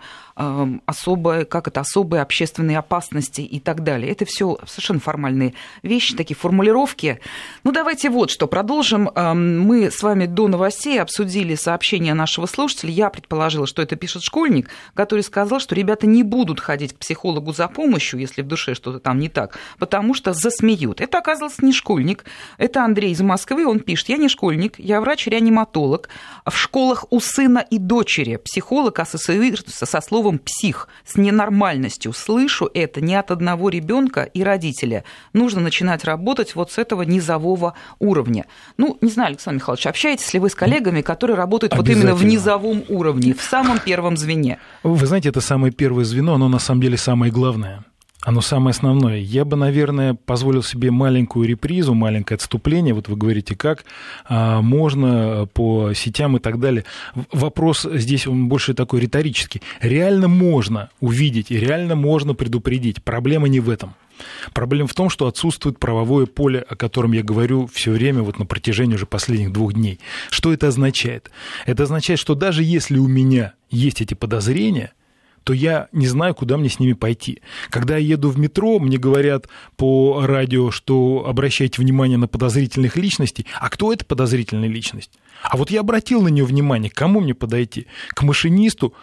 [0.85, 4.09] особое, как это, особые общественные опасности и так далее.
[4.09, 7.19] Это все совершенно формальные вещи, такие формулировки.
[7.63, 9.09] Ну, давайте вот вот что, продолжим.
[9.15, 12.91] Мы с вами до новостей обсудили сообщение нашего слушателя.
[12.91, 17.53] Я предположила, что это пишет школьник, который сказал, что ребята не будут ходить к психологу
[17.53, 21.01] за помощью, если в душе что-то там не так, потому что засмеют.
[21.01, 22.23] Это оказался не школьник,
[22.59, 26.07] это Андрей из Москвы, он пишет, я не школьник, я врач-реаниматолог.
[26.45, 32.13] В школах у сына и дочери психолог ассоциируется со словом «псих», с ненормальностью.
[32.13, 35.03] Слышу это не от одного ребенка и родителя.
[35.33, 38.45] Нужно начинать работать вот с этого низового уровня уровне.
[38.77, 42.23] Ну, не знаю, Александр Михайлович, общаетесь ли вы с коллегами, которые работают вот именно в
[42.23, 44.59] низовом уровне, в самом первом звене?
[44.83, 47.85] Вы знаете, это самое первое звено, оно на самом деле самое главное.
[48.21, 49.17] Оно самое основное.
[49.17, 52.93] Я бы, наверное, позволил себе маленькую репризу, маленькое отступление.
[52.93, 53.85] Вот вы говорите, как
[54.27, 56.83] а, можно по сетям и так далее.
[57.31, 59.61] Вопрос здесь он больше такой риторический.
[59.79, 63.01] Реально можно увидеть и реально можно предупредить.
[63.01, 63.95] Проблема не в этом.
[64.53, 68.45] Проблема в том, что отсутствует правовое поле, о котором я говорю все время, вот на
[68.45, 69.99] протяжении уже последних двух дней.
[70.29, 71.31] Что это означает?
[71.65, 74.93] Это означает, что даже если у меня есть эти подозрения,
[75.43, 77.41] то я не знаю, куда мне с ними пойти.
[77.69, 83.45] Когда я еду в метро, мне говорят по радио, что обращайте внимание на подозрительных личностей.
[83.59, 85.11] А кто это подозрительная личность?
[85.41, 87.87] А вот я обратил на нее внимание, к кому мне подойти?
[88.09, 88.93] К машинисту,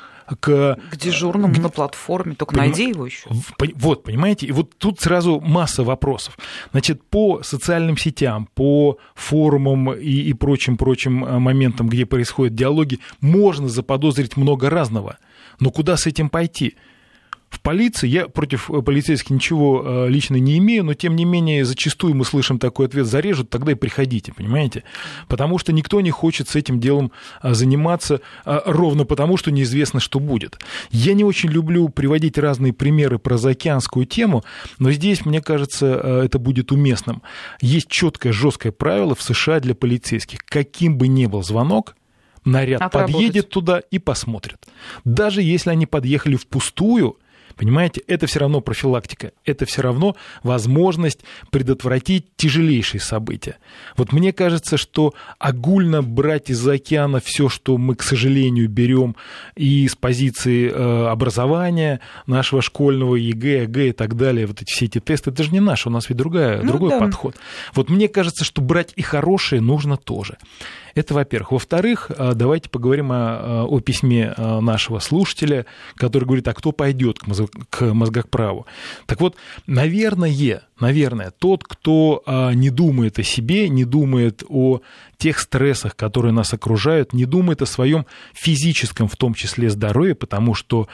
[0.40, 0.78] к...
[0.90, 1.58] К дежурному к...
[1.58, 2.70] на платформе, только Поним...
[2.70, 3.28] найди его еще.
[3.76, 6.36] Вот, понимаете, и вот тут сразу масса вопросов.
[6.72, 13.68] Значит, по социальным сетям, по форумам и, и прочим-прочим э, моментам, где происходят диалоги, можно
[13.68, 15.18] заподозрить много разного.
[15.60, 16.76] Но куда с этим пойти?
[17.66, 18.06] Полиции.
[18.06, 22.24] Я против э, полицейских ничего э, лично не имею, но тем не менее зачастую мы
[22.24, 24.84] слышим такой ответ «зарежут, тогда и приходите», понимаете?
[25.26, 27.10] Потому что никто не хочет с этим делом
[27.42, 30.60] э, заниматься ровно потому, что неизвестно, что будет.
[30.92, 34.44] Я не очень люблю приводить разные примеры про заокеанскую тему,
[34.78, 35.86] но здесь, мне кажется,
[36.24, 37.22] это будет уместным.
[37.60, 40.38] Есть четкое, жесткое правило в США для полицейских.
[40.44, 41.96] Каким бы ни был звонок,
[42.44, 43.14] наряд Отработать.
[43.14, 44.58] подъедет туда и посмотрит.
[45.04, 47.18] Даже если они подъехали впустую,
[47.56, 53.56] Понимаете, это все равно профилактика, это все равно возможность предотвратить тяжелейшие события.
[53.96, 59.16] Вот мне кажется, что огульно брать из-за океана все, что мы, к сожалению, берем
[59.56, 64.84] и с позиции э, образования нашего школьного, ЕГЭ, ЕГЭ и так далее, вот эти все
[64.84, 67.00] эти тесты, это же не наш, у нас ведь другая, ну, другой да.
[67.00, 67.36] подход.
[67.72, 70.36] Вот мне кажется, что брать и хорошее нужно тоже.
[70.96, 71.52] Это, во-первых.
[71.52, 77.18] Во-вторых, э, давайте поговорим о, о письме э, нашего слушателя, который говорит, а кто пойдет
[77.18, 78.66] к, мозг, к мозгоправу?
[79.06, 84.80] Так вот, наверное, наверное, тот, кто э, не думает о себе, не думает о
[85.16, 90.54] тех стрессах, которые нас окружают, не думает о своем физическом, в том числе здоровье, потому
[90.54, 90.88] что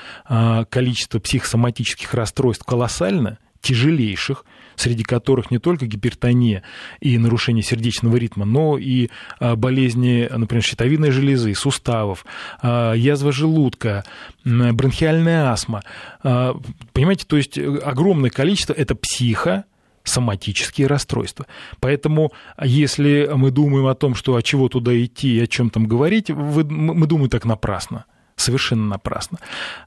[0.70, 4.44] количество психосоматических расстройств колоссально, тяжелейших,
[4.76, 6.62] среди которых не только гипертония
[7.00, 9.08] и нарушение сердечного ритма, но и
[9.38, 12.24] а, болезни, например, щитовидной железы, суставов,
[12.60, 14.04] а, язва желудка,
[14.44, 15.82] бронхиальная астма.
[16.22, 16.56] А,
[16.92, 19.64] понимаете, то есть э, огромное количество– это психо,
[20.04, 21.46] соматические расстройства.
[21.80, 25.86] Поэтому, если мы думаем о том, что от чего туда идти и о чем там
[25.86, 28.04] говорить, мы думаем так напрасно
[28.42, 29.38] совершенно напрасно.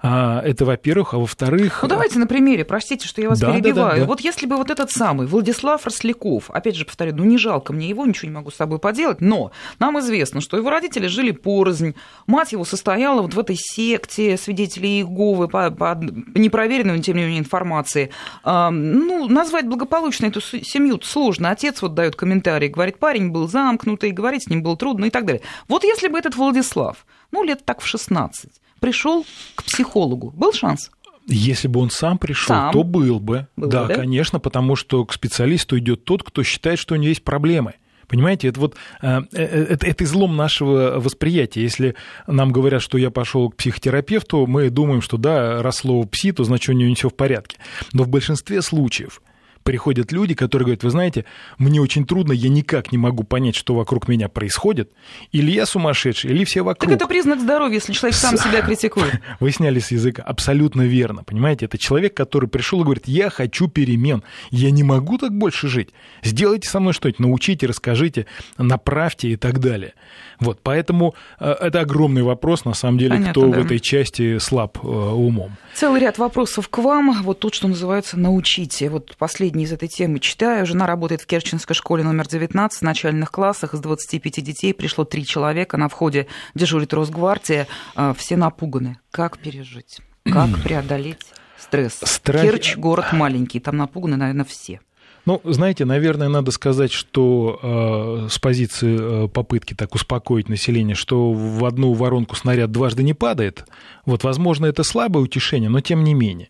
[0.01, 1.79] А, это, во-первых, а во-вторых...
[1.81, 3.75] Ну, давайте на примере, простите, что я вас да, перебиваю.
[3.75, 4.05] Да, да, да.
[4.05, 7.89] Вот если бы вот этот самый Владислав Росляков, опять же повторю, ну не жалко мне
[7.89, 11.95] его, ничего не могу с собой поделать, но нам известно, что его родители жили порознь,
[12.27, 15.95] мать его состояла вот в этой секте свидетелей Иеговы по, по
[16.35, 18.11] непроверенной, тем не менее, информации.
[18.43, 21.51] А, ну, назвать благополучно эту семью сложно.
[21.51, 25.25] Отец вот дает комментарий, говорит, парень был замкнутый, говорить с ним было трудно и так
[25.25, 25.41] далее.
[25.67, 30.91] Вот если бы этот Владислав ну, лет так в 16, пришел к психологу, был шанс?
[31.27, 32.71] Если бы он сам пришел, сам.
[32.71, 33.47] то был бы.
[33.55, 36.97] Был да, бы, да, конечно, потому что к специалисту идет тот, кто считает, что у
[36.97, 37.75] него есть проблемы.
[38.07, 41.61] Понимаете, это вот э, э, это, это излом нашего восприятия.
[41.61, 41.95] Если
[42.27, 46.43] нам говорят, что я пошел к психотерапевту, мы думаем, что да, раз слово пси, то
[46.43, 47.57] значит у него не все в порядке.
[47.93, 49.21] Но в большинстве случаев
[49.65, 51.25] приходят люди, которые говорят, вы знаете,
[51.57, 54.91] мне очень трудно, я никак не могу понять, что вокруг меня происходит,
[55.31, 56.87] или я сумасшедший, или все вокруг.
[56.87, 59.19] Так это признак здоровья, если человек сам себя критикует.
[59.39, 60.21] Вы сняли с языка.
[60.21, 61.65] Абсолютно верно, понимаете?
[61.65, 65.89] Это человек, который пришел и говорит, я хочу перемен, я не могу так больше жить.
[66.23, 68.27] Сделайте со мной что-нибудь, научите, расскажите,
[68.59, 69.95] направьте и так далее.
[70.39, 73.59] Вот, поэтому э, это огромный вопрос, на самом деле, Понятно, кто да.
[73.59, 75.53] в этой части слаб э, умом.
[75.73, 77.23] Целый ряд вопросов к вам.
[77.23, 78.89] Вот тут, что называется, научите.
[78.89, 80.65] Вот последний из этой темы читаю.
[80.65, 83.73] Жена работает в Керченской школе номер 19 в начальных классах.
[83.73, 85.77] Из 25 детей пришло три человека.
[85.77, 87.67] На входе дежурит Росгвардия.
[87.95, 88.97] Э, все напуганы.
[89.11, 89.99] Как пережить?
[90.25, 91.25] Как преодолеть
[91.57, 91.99] стресс?
[92.03, 92.41] Страх...
[92.41, 94.79] Керчь город маленький, там напуганы, наверное, все.
[95.25, 97.59] Ну, знаете, наверное, надо сказать, что
[98.27, 103.15] э, с позиции э, попытки так успокоить население, что в одну воронку снаряд дважды не
[103.15, 103.65] падает,
[104.05, 106.49] вот, возможно, это слабое утешение, но тем не менее.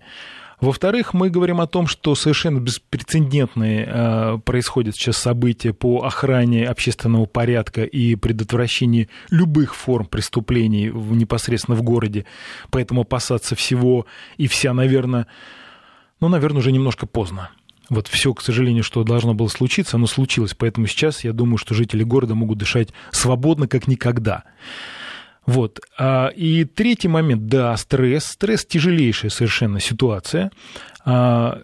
[0.61, 7.25] Во-вторых, мы говорим о том, что совершенно беспрецедентные э, происходят сейчас события по охране общественного
[7.25, 12.25] порядка и предотвращении любых форм преступлений непосредственно в городе.
[12.71, 14.05] Поэтому опасаться всего
[14.37, 15.27] и вся, наверное,
[16.21, 17.49] ну, наверное, уже немножко поздно.
[17.89, 20.55] Вот все, к сожалению, что должно было случиться, оно случилось.
[20.57, 24.43] Поэтому сейчас я думаю, что жители города могут дышать свободно, как никогда.
[25.45, 25.79] Вот.
[25.97, 28.25] А, и третий момент, да, стресс.
[28.25, 30.51] Стресс тяжелейшая совершенно ситуация.
[31.05, 31.61] А,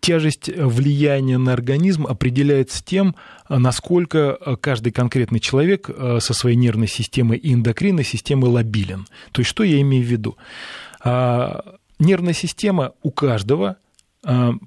[0.00, 3.14] тяжесть влияния на организм определяется тем,
[3.48, 9.06] насколько каждый конкретный человек а, со своей нервной системой и эндокринной системой лобилен.
[9.32, 10.36] То есть что я имею в виду?
[11.98, 13.76] Нервная система у каждого–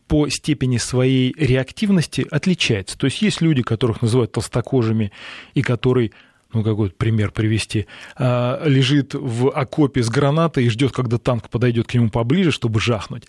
[0.08, 2.98] по степени своей реактивности отличается.
[2.98, 5.12] То есть есть люди, которых называют толстокожими,
[5.54, 6.10] и которые
[6.54, 11.88] ну какой пример привести, а, лежит в окопе с гранатой и ждет, когда танк подойдет
[11.88, 13.24] к нему поближе, чтобы жахнуть.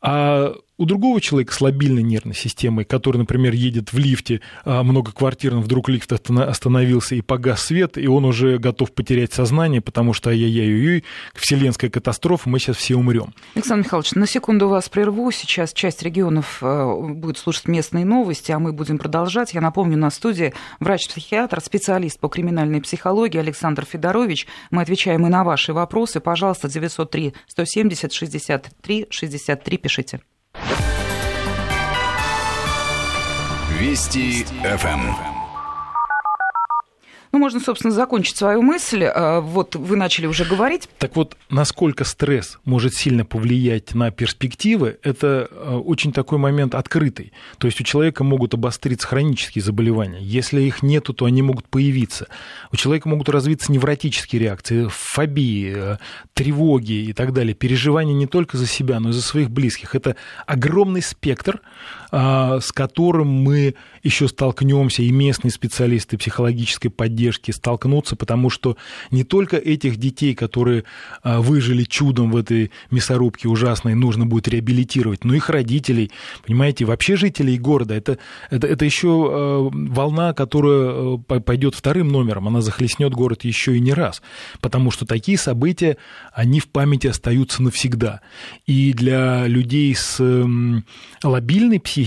[0.00, 5.62] А у другого человека с лобильной нервной системой, который, например, едет в лифте а, многоквартирном,
[5.62, 11.04] вдруг лифт остановился и погас свет, и он уже готов потерять сознание, потому что ай-яй-яй,
[11.34, 13.34] вселенская катастрофа, мы сейчас все умрем.
[13.54, 15.30] Александр Михайлович, на секунду вас прерву.
[15.30, 19.54] Сейчас часть регионов а, будет слушать местные новости, а мы будем продолжать.
[19.54, 24.46] Я напомню, на студии врач-психиатр, специалист по криминальной психологии Александр Федорович.
[24.70, 26.20] Мы отвечаем и на ваши вопросы.
[26.20, 30.20] Пожалуйста, 903 170 63 63 пишите.
[33.82, 35.10] Вести ФМ.
[37.32, 39.04] Ну, можно, собственно, закончить свою мысль.
[39.04, 40.88] А, вот вы начали уже говорить.
[40.98, 47.32] Так вот, насколько стресс может сильно повлиять на перспективы, это а, очень такой момент открытый.
[47.58, 50.20] То есть у человека могут обостриться хронические заболевания.
[50.20, 52.28] Если их нету, то они могут появиться.
[52.70, 55.98] У человека могут развиться невротические реакции, фобии, а,
[56.34, 57.54] тревоги и так далее.
[57.54, 59.96] Переживания не только за себя, но и за своих близких.
[59.96, 60.14] Это
[60.46, 61.62] огромный спектр,
[62.12, 68.76] с которым мы еще столкнемся, и местные специалисты психологической поддержки столкнуться, потому что
[69.10, 70.84] не только этих детей, которые
[71.22, 76.10] а, выжили чудом в этой мясорубке ужасной, нужно будет реабилитировать, но их родителей,
[76.44, 77.94] понимаете, вообще жителей города.
[77.94, 78.18] Это,
[78.50, 83.80] это, это еще а, волна, которая а, пойдет вторым номером, она захлестнет город еще и
[83.80, 84.22] не раз,
[84.60, 85.96] потому что такие события,
[86.32, 88.20] они в памяти остаются навсегда.
[88.66, 90.20] И для людей с
[91.22, 92.01] лобильной психикой,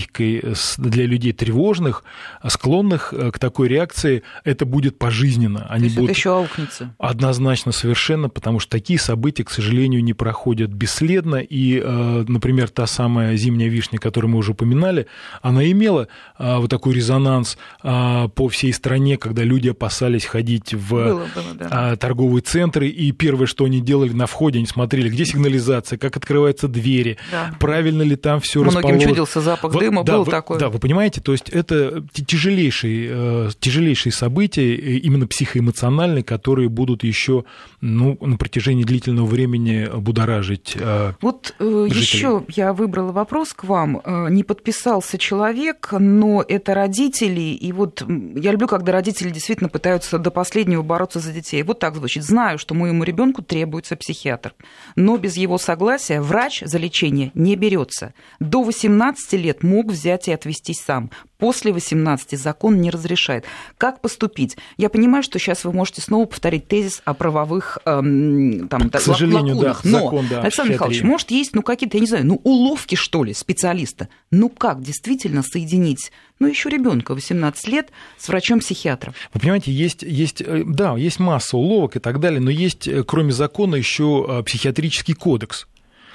[0.78, 2.04] для людей тревожных,
[2.46, 5.66] склонных к такой реакции, это будет пожизненно.
[5.68, 6.94] Они будут это еще аукнется.
[6.98, 11.36] Однозначно, совершенно, потому что такие события, к сожалению, не проходят бесследно.
[11.36, 15.06] И, э, например, та самая зимняя вишня, которую мы уже упоминали,
[15.42, 20.88] она имела э, вот такой резонанс э, по всей стране, когда люди опасались ходить в
[20.88, 21.96] было, было, да.
[21.96, 22.88] торговые центры.
[22.88, 27.54] И первое, что они делали на входе, они смотрели, где сигнализация, как открываются двери, да.
[27.58, 28.94] правильно ли там все расположено.
[28.94, 30.58] Многим чудился запах вот, дыма, да, был вы, такой.
[30.58, 37.44] Да, вы понимаете, то есть это тяжелейшие, тяжелейшие события, именно психоэмоциональные, которые будут еще
[37.80, 40.76] ну, на протяжении длительного времени будоражить.
[40.78, 44.00] Э, вот э, еще я выбрала вопрос к вам.
[44.04, 50.18] Э, не подписался человек, но это родители, и вот я люблю, когда родители действительно пытаются
[50.18, 51.62] до последнего бороться за детей.
[51.62, 52.24] Вот так звучит.
[52.24, 54.54] Знаю, что моему ребенку требуется психиатр,
[54.96, 58.14] но без его согласия врач за лечение не берется.
[58.40, 61.10] До 18 лет мог взять и отвести сам.
[61.36, 63.44] После 18 закон не разрешает.
[63.76, 64.56] Как поступить?
[64.78, 69.56] Я понимаю, что сейчас вы можете снова повторить тезис о правовых эм, там, К сожалению,
[69.56, 69.82] лакунах.
[69.84, 72.94] Да, Но, закон, да, Александр Михайлович, может, есть ну, какие-то, я не знаю, ну, уловки,
[72.94, 74.08] что ли, специалиста?
[74.30, 79.14] Ну, как действительно соединить ну, еще ребенка 18 лет с врачом-психиатром.
[79.32, 83.04] Вы понимаете, есть, есть, э, да, есть масса уловок и так далее, но есть, э,
[83.04, 85.66] кроме закона, еще э, психиатрический кодекс,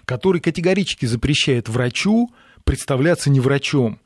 [0.05, 2.29] который категорически запрещает врачу
[2.63, 3.99] представляться не врачом.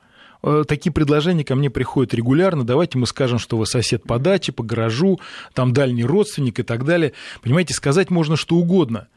[0.43, 2.63] Э, такие предложения ко мне приходят регулярно.
[2.63, 5.19] Давайте мы скажем, что вы сосед по даче, по гаражу,
[5.53, 7.13] там дальний родственник и так далее.
[7.41, 9.07] Понимаете, сказать можно что угодно.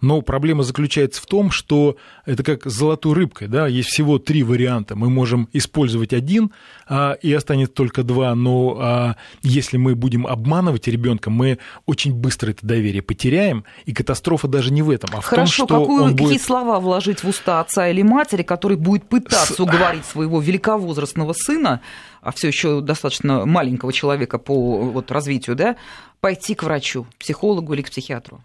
[0.00, 4.44] Но проблема заключается в том, что это как с золотой рыбкой, да, есть всего три
[4.44, 4.94] варианта.
[4.94, 6.52] Мы можем использовать один,
[6.86, 12.50] а, и останется только два, но а, если мы будем обманывать ребенка, мы очень быстро
[12.50, 16.02] это доверие потеряем, и катастрофа даже не в этом, а в Хорошо, том, что какую,
[16.04, 16.28] он будет...
[16.28, 19.60] какие слова вложить в уста отца или матери, который будет пытаться с...
[19.60, 21.80] уговорить своего великовозрастного сына,
[22.22, 25.76] а все еще достаточно маленького человека по вот, развитию, да,
[26.20, 28.40] пойти к врачу, психологу или к психиатру?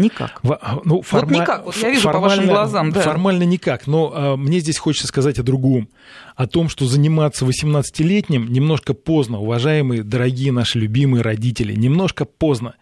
[0.00, 0.40] Никак.
[0.42, 1.28] В, ну, форма...
[1.28, 2.92] Вот никак, вот я вижу по вашим глазам.
[2.92, 3.00] Да.
[3.00, 5.88] Формально никак, но а, мне здесь хочется сказать о другом.
[6.36, 12.74] О том, что заниматься 18-летним немножко поздно, уважаемые, дорогие наши любимые родители, немножко поздно.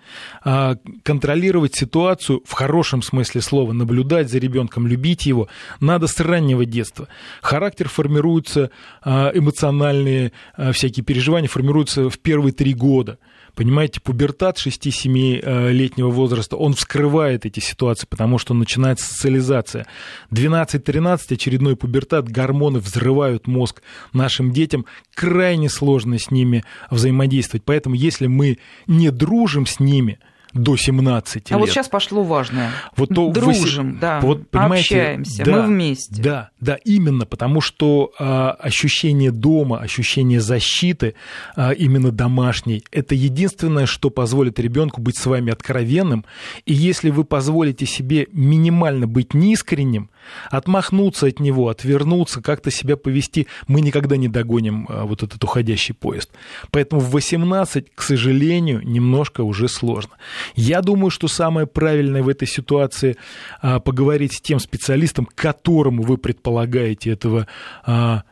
[0.44, 5.48] А, контролировать ситуацию в хорошем смысле слова, наблюдать за ребенком, любить его,
[5.80, 7.08] надо с раннего детства.
[7.42, 8.70] Характер формируется,
[9.02, 13.18] а, эмоциональные а, всякие переживания формируются в первые три года.
[13.58, 19.84] Понимаете, пубертат 6-7-летнего возраста, он вскрывает эти ситуации, потому что начинается социализация.
[20.30, 27.64] 12-13 очередной пубертат, гормоны взрывают мозг нашим детям, крайне сложно с ними взаимодействовать.
[27.64, 30.20] Поэтому если мы не дружим с ними–
[30.54, 31.52] до 17 лет.
[31.52, 32.70] А вот сейчас пошло важное.
[32.96, 36.22] Вот то Дружим, вы, да, вот, понимаете, общаемся, да, мы вместе.
[36.22, 41.14] Да, да, именно, потому что а, ощущение дома, ощущение защиты,
[41.56, 46.24] а, именно домашней, это единственное, что позволит ребенку быть с вами откровенным.
[46.64, 50.10] И если вы позволите себе минимально быть неискренним,
[50.50, 55.94] Отмахнуться от него, отвернуться, как-то себя повести, мы никогда не догоним а, вот этот уходящий
[55.94, 56.30] поезд.
[56.70, 60.12] Поэтому в 18, к сожалению, немножко уже сложно.
[60.54, 63.16] Я думаю, что самое правильное в этой ситуации
[63.60, 67.46] а, поговорить с тем специалистом, которому вы предполагаете этого
[67.84, 68.22] а,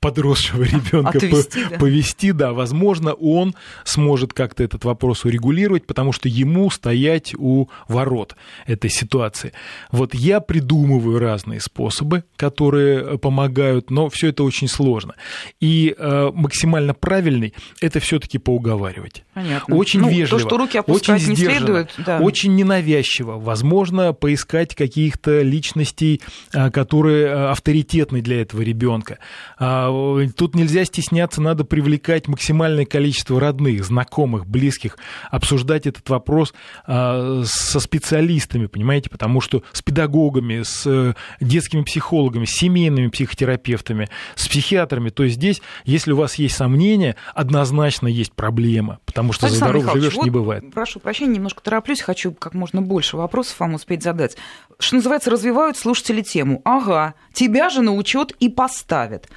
[0.00, 1.78] подросшего ребенка Отвести, по, да.
[1.78, 8.36] повести, да, возможно, он сможет как-то этот вопрос урегулировать, потому что ему стоять у ворот
[8.66, 9.52] этой ситуации.
[9.90, 15.14] Вот я придумываю разные способы, которые помогают, но все это очень сложно.
[15.60, 19.24] И э, максимально правильный это все-таки поуговаривать.
[19.34, 19.76] Понятно.
[19.76, 22.18] Очень ну, вежливо, то, что руки очень сдержанно, не следует, да.
[22.20, 23.38] очень ненавязчиво.
[23.38, 26.20] Возможно, поискать каких-то личностей,
[26.52, 29.18] э, которые э, авторитетны для этого ребенка
[29.58, 29.87] а,
[30.36, 34.98] Тут нельзя стесняться, надо привлекать максимальное количество родных, знакомых, близких,
[35.30, 36.54] обсуждать этот вопрос
[36.86, 44.08] а, со специалистами, понимаете, потому что с педагогами, с э, детскими психологами, с семейными психотерапевтами,
[44.34, 45.10] с психиатрами.
[45.10, 49.80] То есть здесь, если у вас есть сомнения, однозначно есть проблема, потому что Александр за
[49.80, 50.72] здоров живешь вот, не бывает.
[50.72, 54.36] Прошу прощения, немножко тороплюсь, хочу как можно больше вопросов вам успеть задать.
[54.78, 56.62] Что называется, развивают слушатели тему.
[56.64, 59.28] Ага, тебя же на учет и поставят.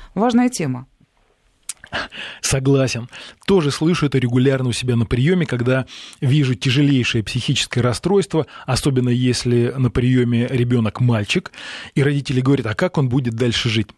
[0.42, 0.88] Важная тема.
[2.42, 3.10] Согласен.
[3.46, 5.86] Тоже слышу это регулярно у себя на приеме, когда
[6.20, 11.52] вижу тяжелейшее психическое расстройство, особенно если на приеме ребенок мальчик,
[11.94, 13.90] и родители говорят, а как он будет дальше жить?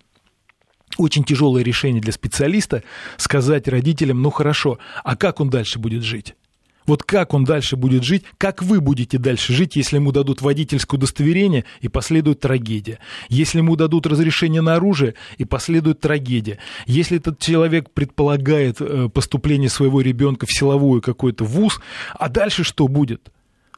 [0.97, 2.83] Очень тяжелое решение для специалиста
[3.15, 6.35] сказать родителям, ну хорошо, а как он дальше будет жить?
[6.85, 10.97] Вот как он дальше будет жить, как вы будете дальше жить, если ему дадут водительское
[10.97, 17.39] удостоверение и последует трагедия, если ему дадут разрешение на оружие и последует трагедия, если этот
[17.39, 21.79] человек предполагает э, поступление своего ребенка в силовую какой-то вуз,
[22.13, 23.31] а дальше что будет?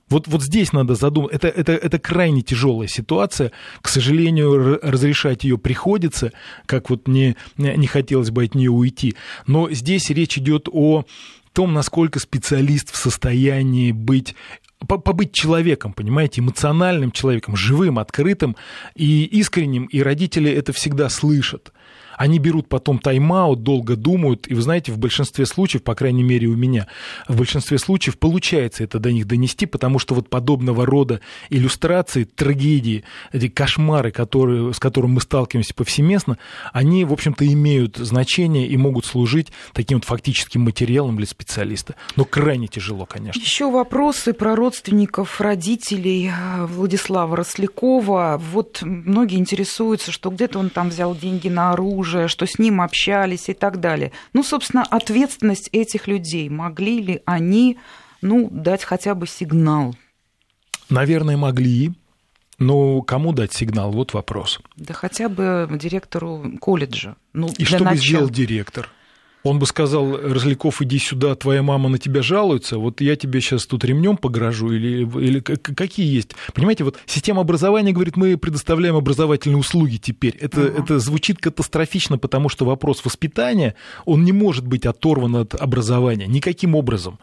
[0.08, 1.34] Вот, вот здесь надо задумать.
[1.34, 3.52] Это, это, это крайне тяжелая ситуация.
[3.82, 6.32] К сожалению, разрешать ее приходится,
[6.68, 9.16] как вот не, не хотелось бы от нее уйти.
[9.48, 11.06] Но здесь речь идет о
[11.56, 14.36] том, насколько специалист в состоянии быть
[14.80, 18.58] побыть человеком, понимаете, эмоциональным человеком, живым, открытым
[18.94, 21.72] и искренним, и родители это всегда слышат.
[22.18, 26.48] Они берут потом тайм-аут, долго думают, и вы знаете, в большинстве случаев, по крайней мере
[26.48, 26.88] у меня,
[27.28, 33.04] в большинстве случаев получается это до них донести, потому что вот подобного рода иллюстрации, трагедии,
[33.32, 36.38] эти кошмары, которые, с которыми мы сталкиваемся повсеместно,
[36.74, 41.96] они, в общем-то, имеют значение и могут служить таким вот фактическим материалом для специалиста.
[42.16, 43.40] Но крайне тяжело, конечно.
[43.40, 48.42] Еще вопросы про родственников, родителей э, Владислава Рослякова.
[48.52, 52.82] Вот многие интересуются, что где-то он там взял деньги на оружие, оружие, что с ним
[52.82, 54.12] общались и так далее.
[54.34, 56.50] Ну, собственно, ответственность этих людей.
[56.50, 57.78] Могли ли они
[58.22, 59.96] ну, дать хотя бы сигнал?
[60.90, 61.94] Наверное, могли.
[62.58, 63.92] Но кому дать сигнал?
[63.92, 64.62] Вот вопрос.
[64.78, 67.16] Да хотя бы директору колледжа.
[67.34, 67.92] Ну, и что начала.
[67.92, 68.90] бы сделал директор?
[69.46, 73.68] Он бы сказал, Разликов, иди сюда, твоя мама на тебя жалуется, вот я тебе сейчас
[73.68, 76.32] тут ремнем погрожу, или, или какие есть.
[76.56, 80.36] Понимаете, вот система образования говорит, мы предоставляем образовательные услуги теперь.
[80.42, 83.76] Это, uh это звучит катастрофично, потому что вопрос воспитания,
[84.06, 87.20] он не может быть оторван от образования никаким образом.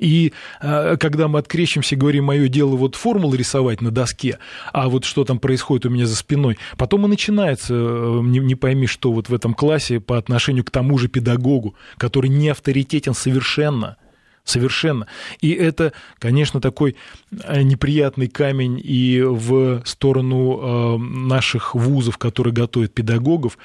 [0.00, 4.38] И э, когда мы открещимся, говорим, мое дело вот формулы рисовать на доске,
[4.72, 8.54] а вот что там происходит у меня за спиной, потом и начинается, э, не, не
[8.54, 13.14] пойми, что вот в этом классе по отношению к тому же педагогу, который не авторитетен
[13.14, 13.96] совершенно–
[14.44, 15.06] Совершенно.
[15.40, 16.96] И это, конечно, такой
[17.30, 23.58] э, неприятный камень и в сторону э, наших вузов, которые готовят педагогов.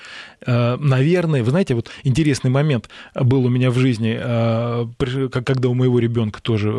[0.45, 4.15] Э, наверное, вы знаете, вот интересный момент был у меня в жизни,
[5.29, 6.73] когда у моего ребенка тоже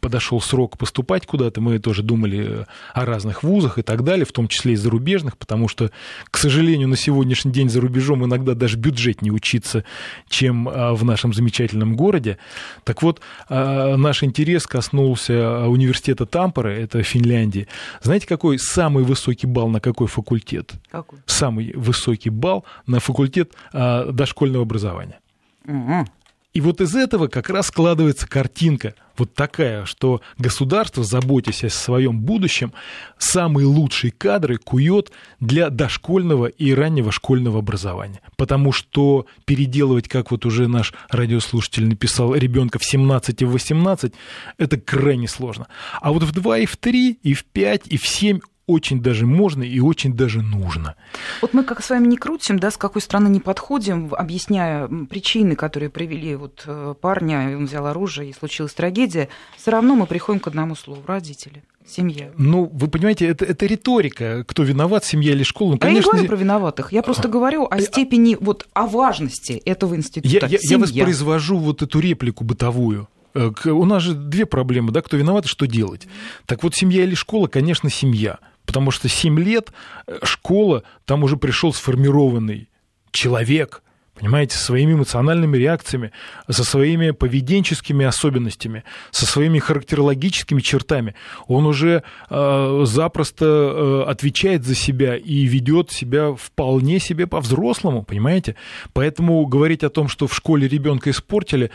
[0.00, 4.46] подошел срок поступать куда-то, мы тоже думали о разных вузах и так далее, в том
[4.46, 5.90] числе и зарубежных, потому что,
[6.30, 9.84] к сожалению, на сегодняшний день за рубежом иногда даже бюджет не учиться,
[10.28, 12.38] чем в нашем замечательном городе.
[12.84, 17.66] Так вот, наш интерес коснулся университета Тампера, это Финляндия.
[18.00, 20.72] Знаете, какой самый высокий балл на какой факультет?
[20.90, 21.20] Какой?
[21.26, 25.20] Самый высокий балл на факультет а, дошкольного образования.
[25.66, 26.06] Угу.
[26.54, 32.20] И вот из этого как раз складывается картинка вот такая, что государство, заботясь о своем
[32.20, 32.72] будущем,
[33.18, 38.20] самые лучшие кадры кует для дошкольного и раннего школьного образования.
[38.36, 44.14] Потому что переделывать, как вот уже наш радиослушатель написал, ребенка в 17 и в 18,
[44.56, 45.66] это крайне сложно.
[46.00, 49.26] А вот в 2 и в 3, и в 5, и в 7 очень даже
[49.26, 50.94] можно и очень даже нужно.
[51.42, 55.56] Вот мы как с вами не крутим, да, с какой стороны не подходим, объясняя причины,
[55.56, 60.38] которые привели вот э, парня, он взял оружие и случилась трагедия, все равно мы приходим
[60.38, 61.64] к одному слову– родители.
[61.86, 62.30] Семья.
[62.36, 64.44] Ну, вы понимаете, это, это риторика.
[64.46, 65.72] Кто виноват, семья или школа?
[65.72, 65.96] Ну, конечно...
[65.96, 66.92] Я не говорю про виноватых.
[66.92, 70.46] Я просто говорю о степени, вот о важности этого института.
[70.46, 73.08] Я, я, я воспроизвожу вот эту реплику бытовую.
[73.34, 76.06] Э, у нас же две проблемы, да, кто виноват и что делать.
[76.46, 78.38] Так вот, семья или школа, конечно, семья.
[78.68, 79.72] Потому что 7 лет
[80.06, 82.68] э, школа, там уже пришел сформированный
[83.10, 83.82] человек–
[84.18, 86.12] понимаете, со своими эмоциональными реакциями,
[86.50, 91.14] со своими поведенческими особенностями, со своими характерологическими чертами.
[91.46, 98.56] Он уже э, запросто э, отвечает за себя и ведет себя вполне себе по-взрослому, понимаете?
[98.92, 101.70] Поэтому говорить о том, что в школе ребенка испортили,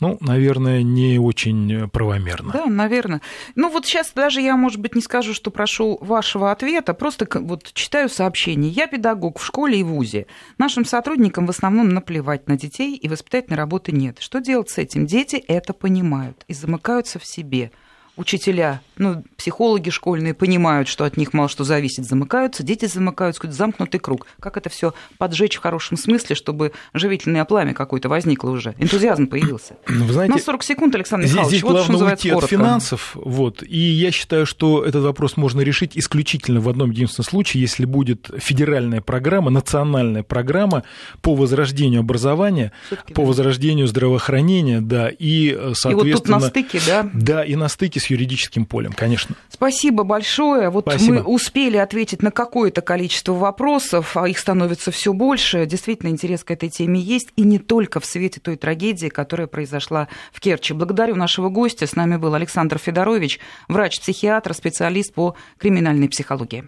[0.00, 2.52] ну, наверное, не очень правомерно.
[2.52, 3.20] Да, наверное.
[3.56, 7.72] Ну, вот сейчас даже я, может быть, не скажу, что прошу вашего ответа, просто вот
[7.72, 8.70] читаю сообщение.
[8.70, 10.26] Я педагог в школе и вузе.
[10.58, 14.18] Нашим сотрудникам в основном наплевать на детей, и воспитательной работы нет.
[14.20, 15.06] Что делать с этим?
[15.06, 17.72] Дети это понимают и замыкаются в себе–
[18.18, 23.56] учителя, ну, психологи школьные понимают, что от них мало что зависит, замыкаются, дети замыкаются, какой-то
[23.56, 24.26] замкнутый круг.
[24.40, 29.76] Как это все поджечь в хорошем смысле, чтобы живительное пламя какое-то возникло уже, энтузиазм появился.
[29.88, 33.12] Ну, вы знаете, На 40 секунд, Александр здесь, Михайлович, здесь вот что уйти от финансов,
[33.14, 37.84] вот, и я считаю, что этот вопрос можно решить исключительно в одном единственном случае, если
[37.84, 40.84] будет федеральная программа, национальная программа
[41.22, 42.72] по возрождению образования,
[43.14, 43.28] по да.
[43.28, 46.08] возрождению здравоохранения, да, и, соответственно...
[46.08, 47.10] И вот тут на стыке, да?
[47.12, 49.36] Да, и на стыке с юридическим полем, конечно.
[49.50, 50.70] Спасибо большое.
[50.70, 51.14] Вот Спасибо.
[51.16, 55.66] мы успели ответить на какое-то количество вопросов, а их становится все больше.
[55.66, 60.08] Действительно, интерес к этой теме есть, и не только в свете той трагедии, которая произошла
[60.32, 60.72] в Керчи.
[60.72, 61.86] Благодарю нашего гостя.
[61.86, 66.64] С нами был Александр Федорович, врач-психиатр, специалист по криминальной психологии.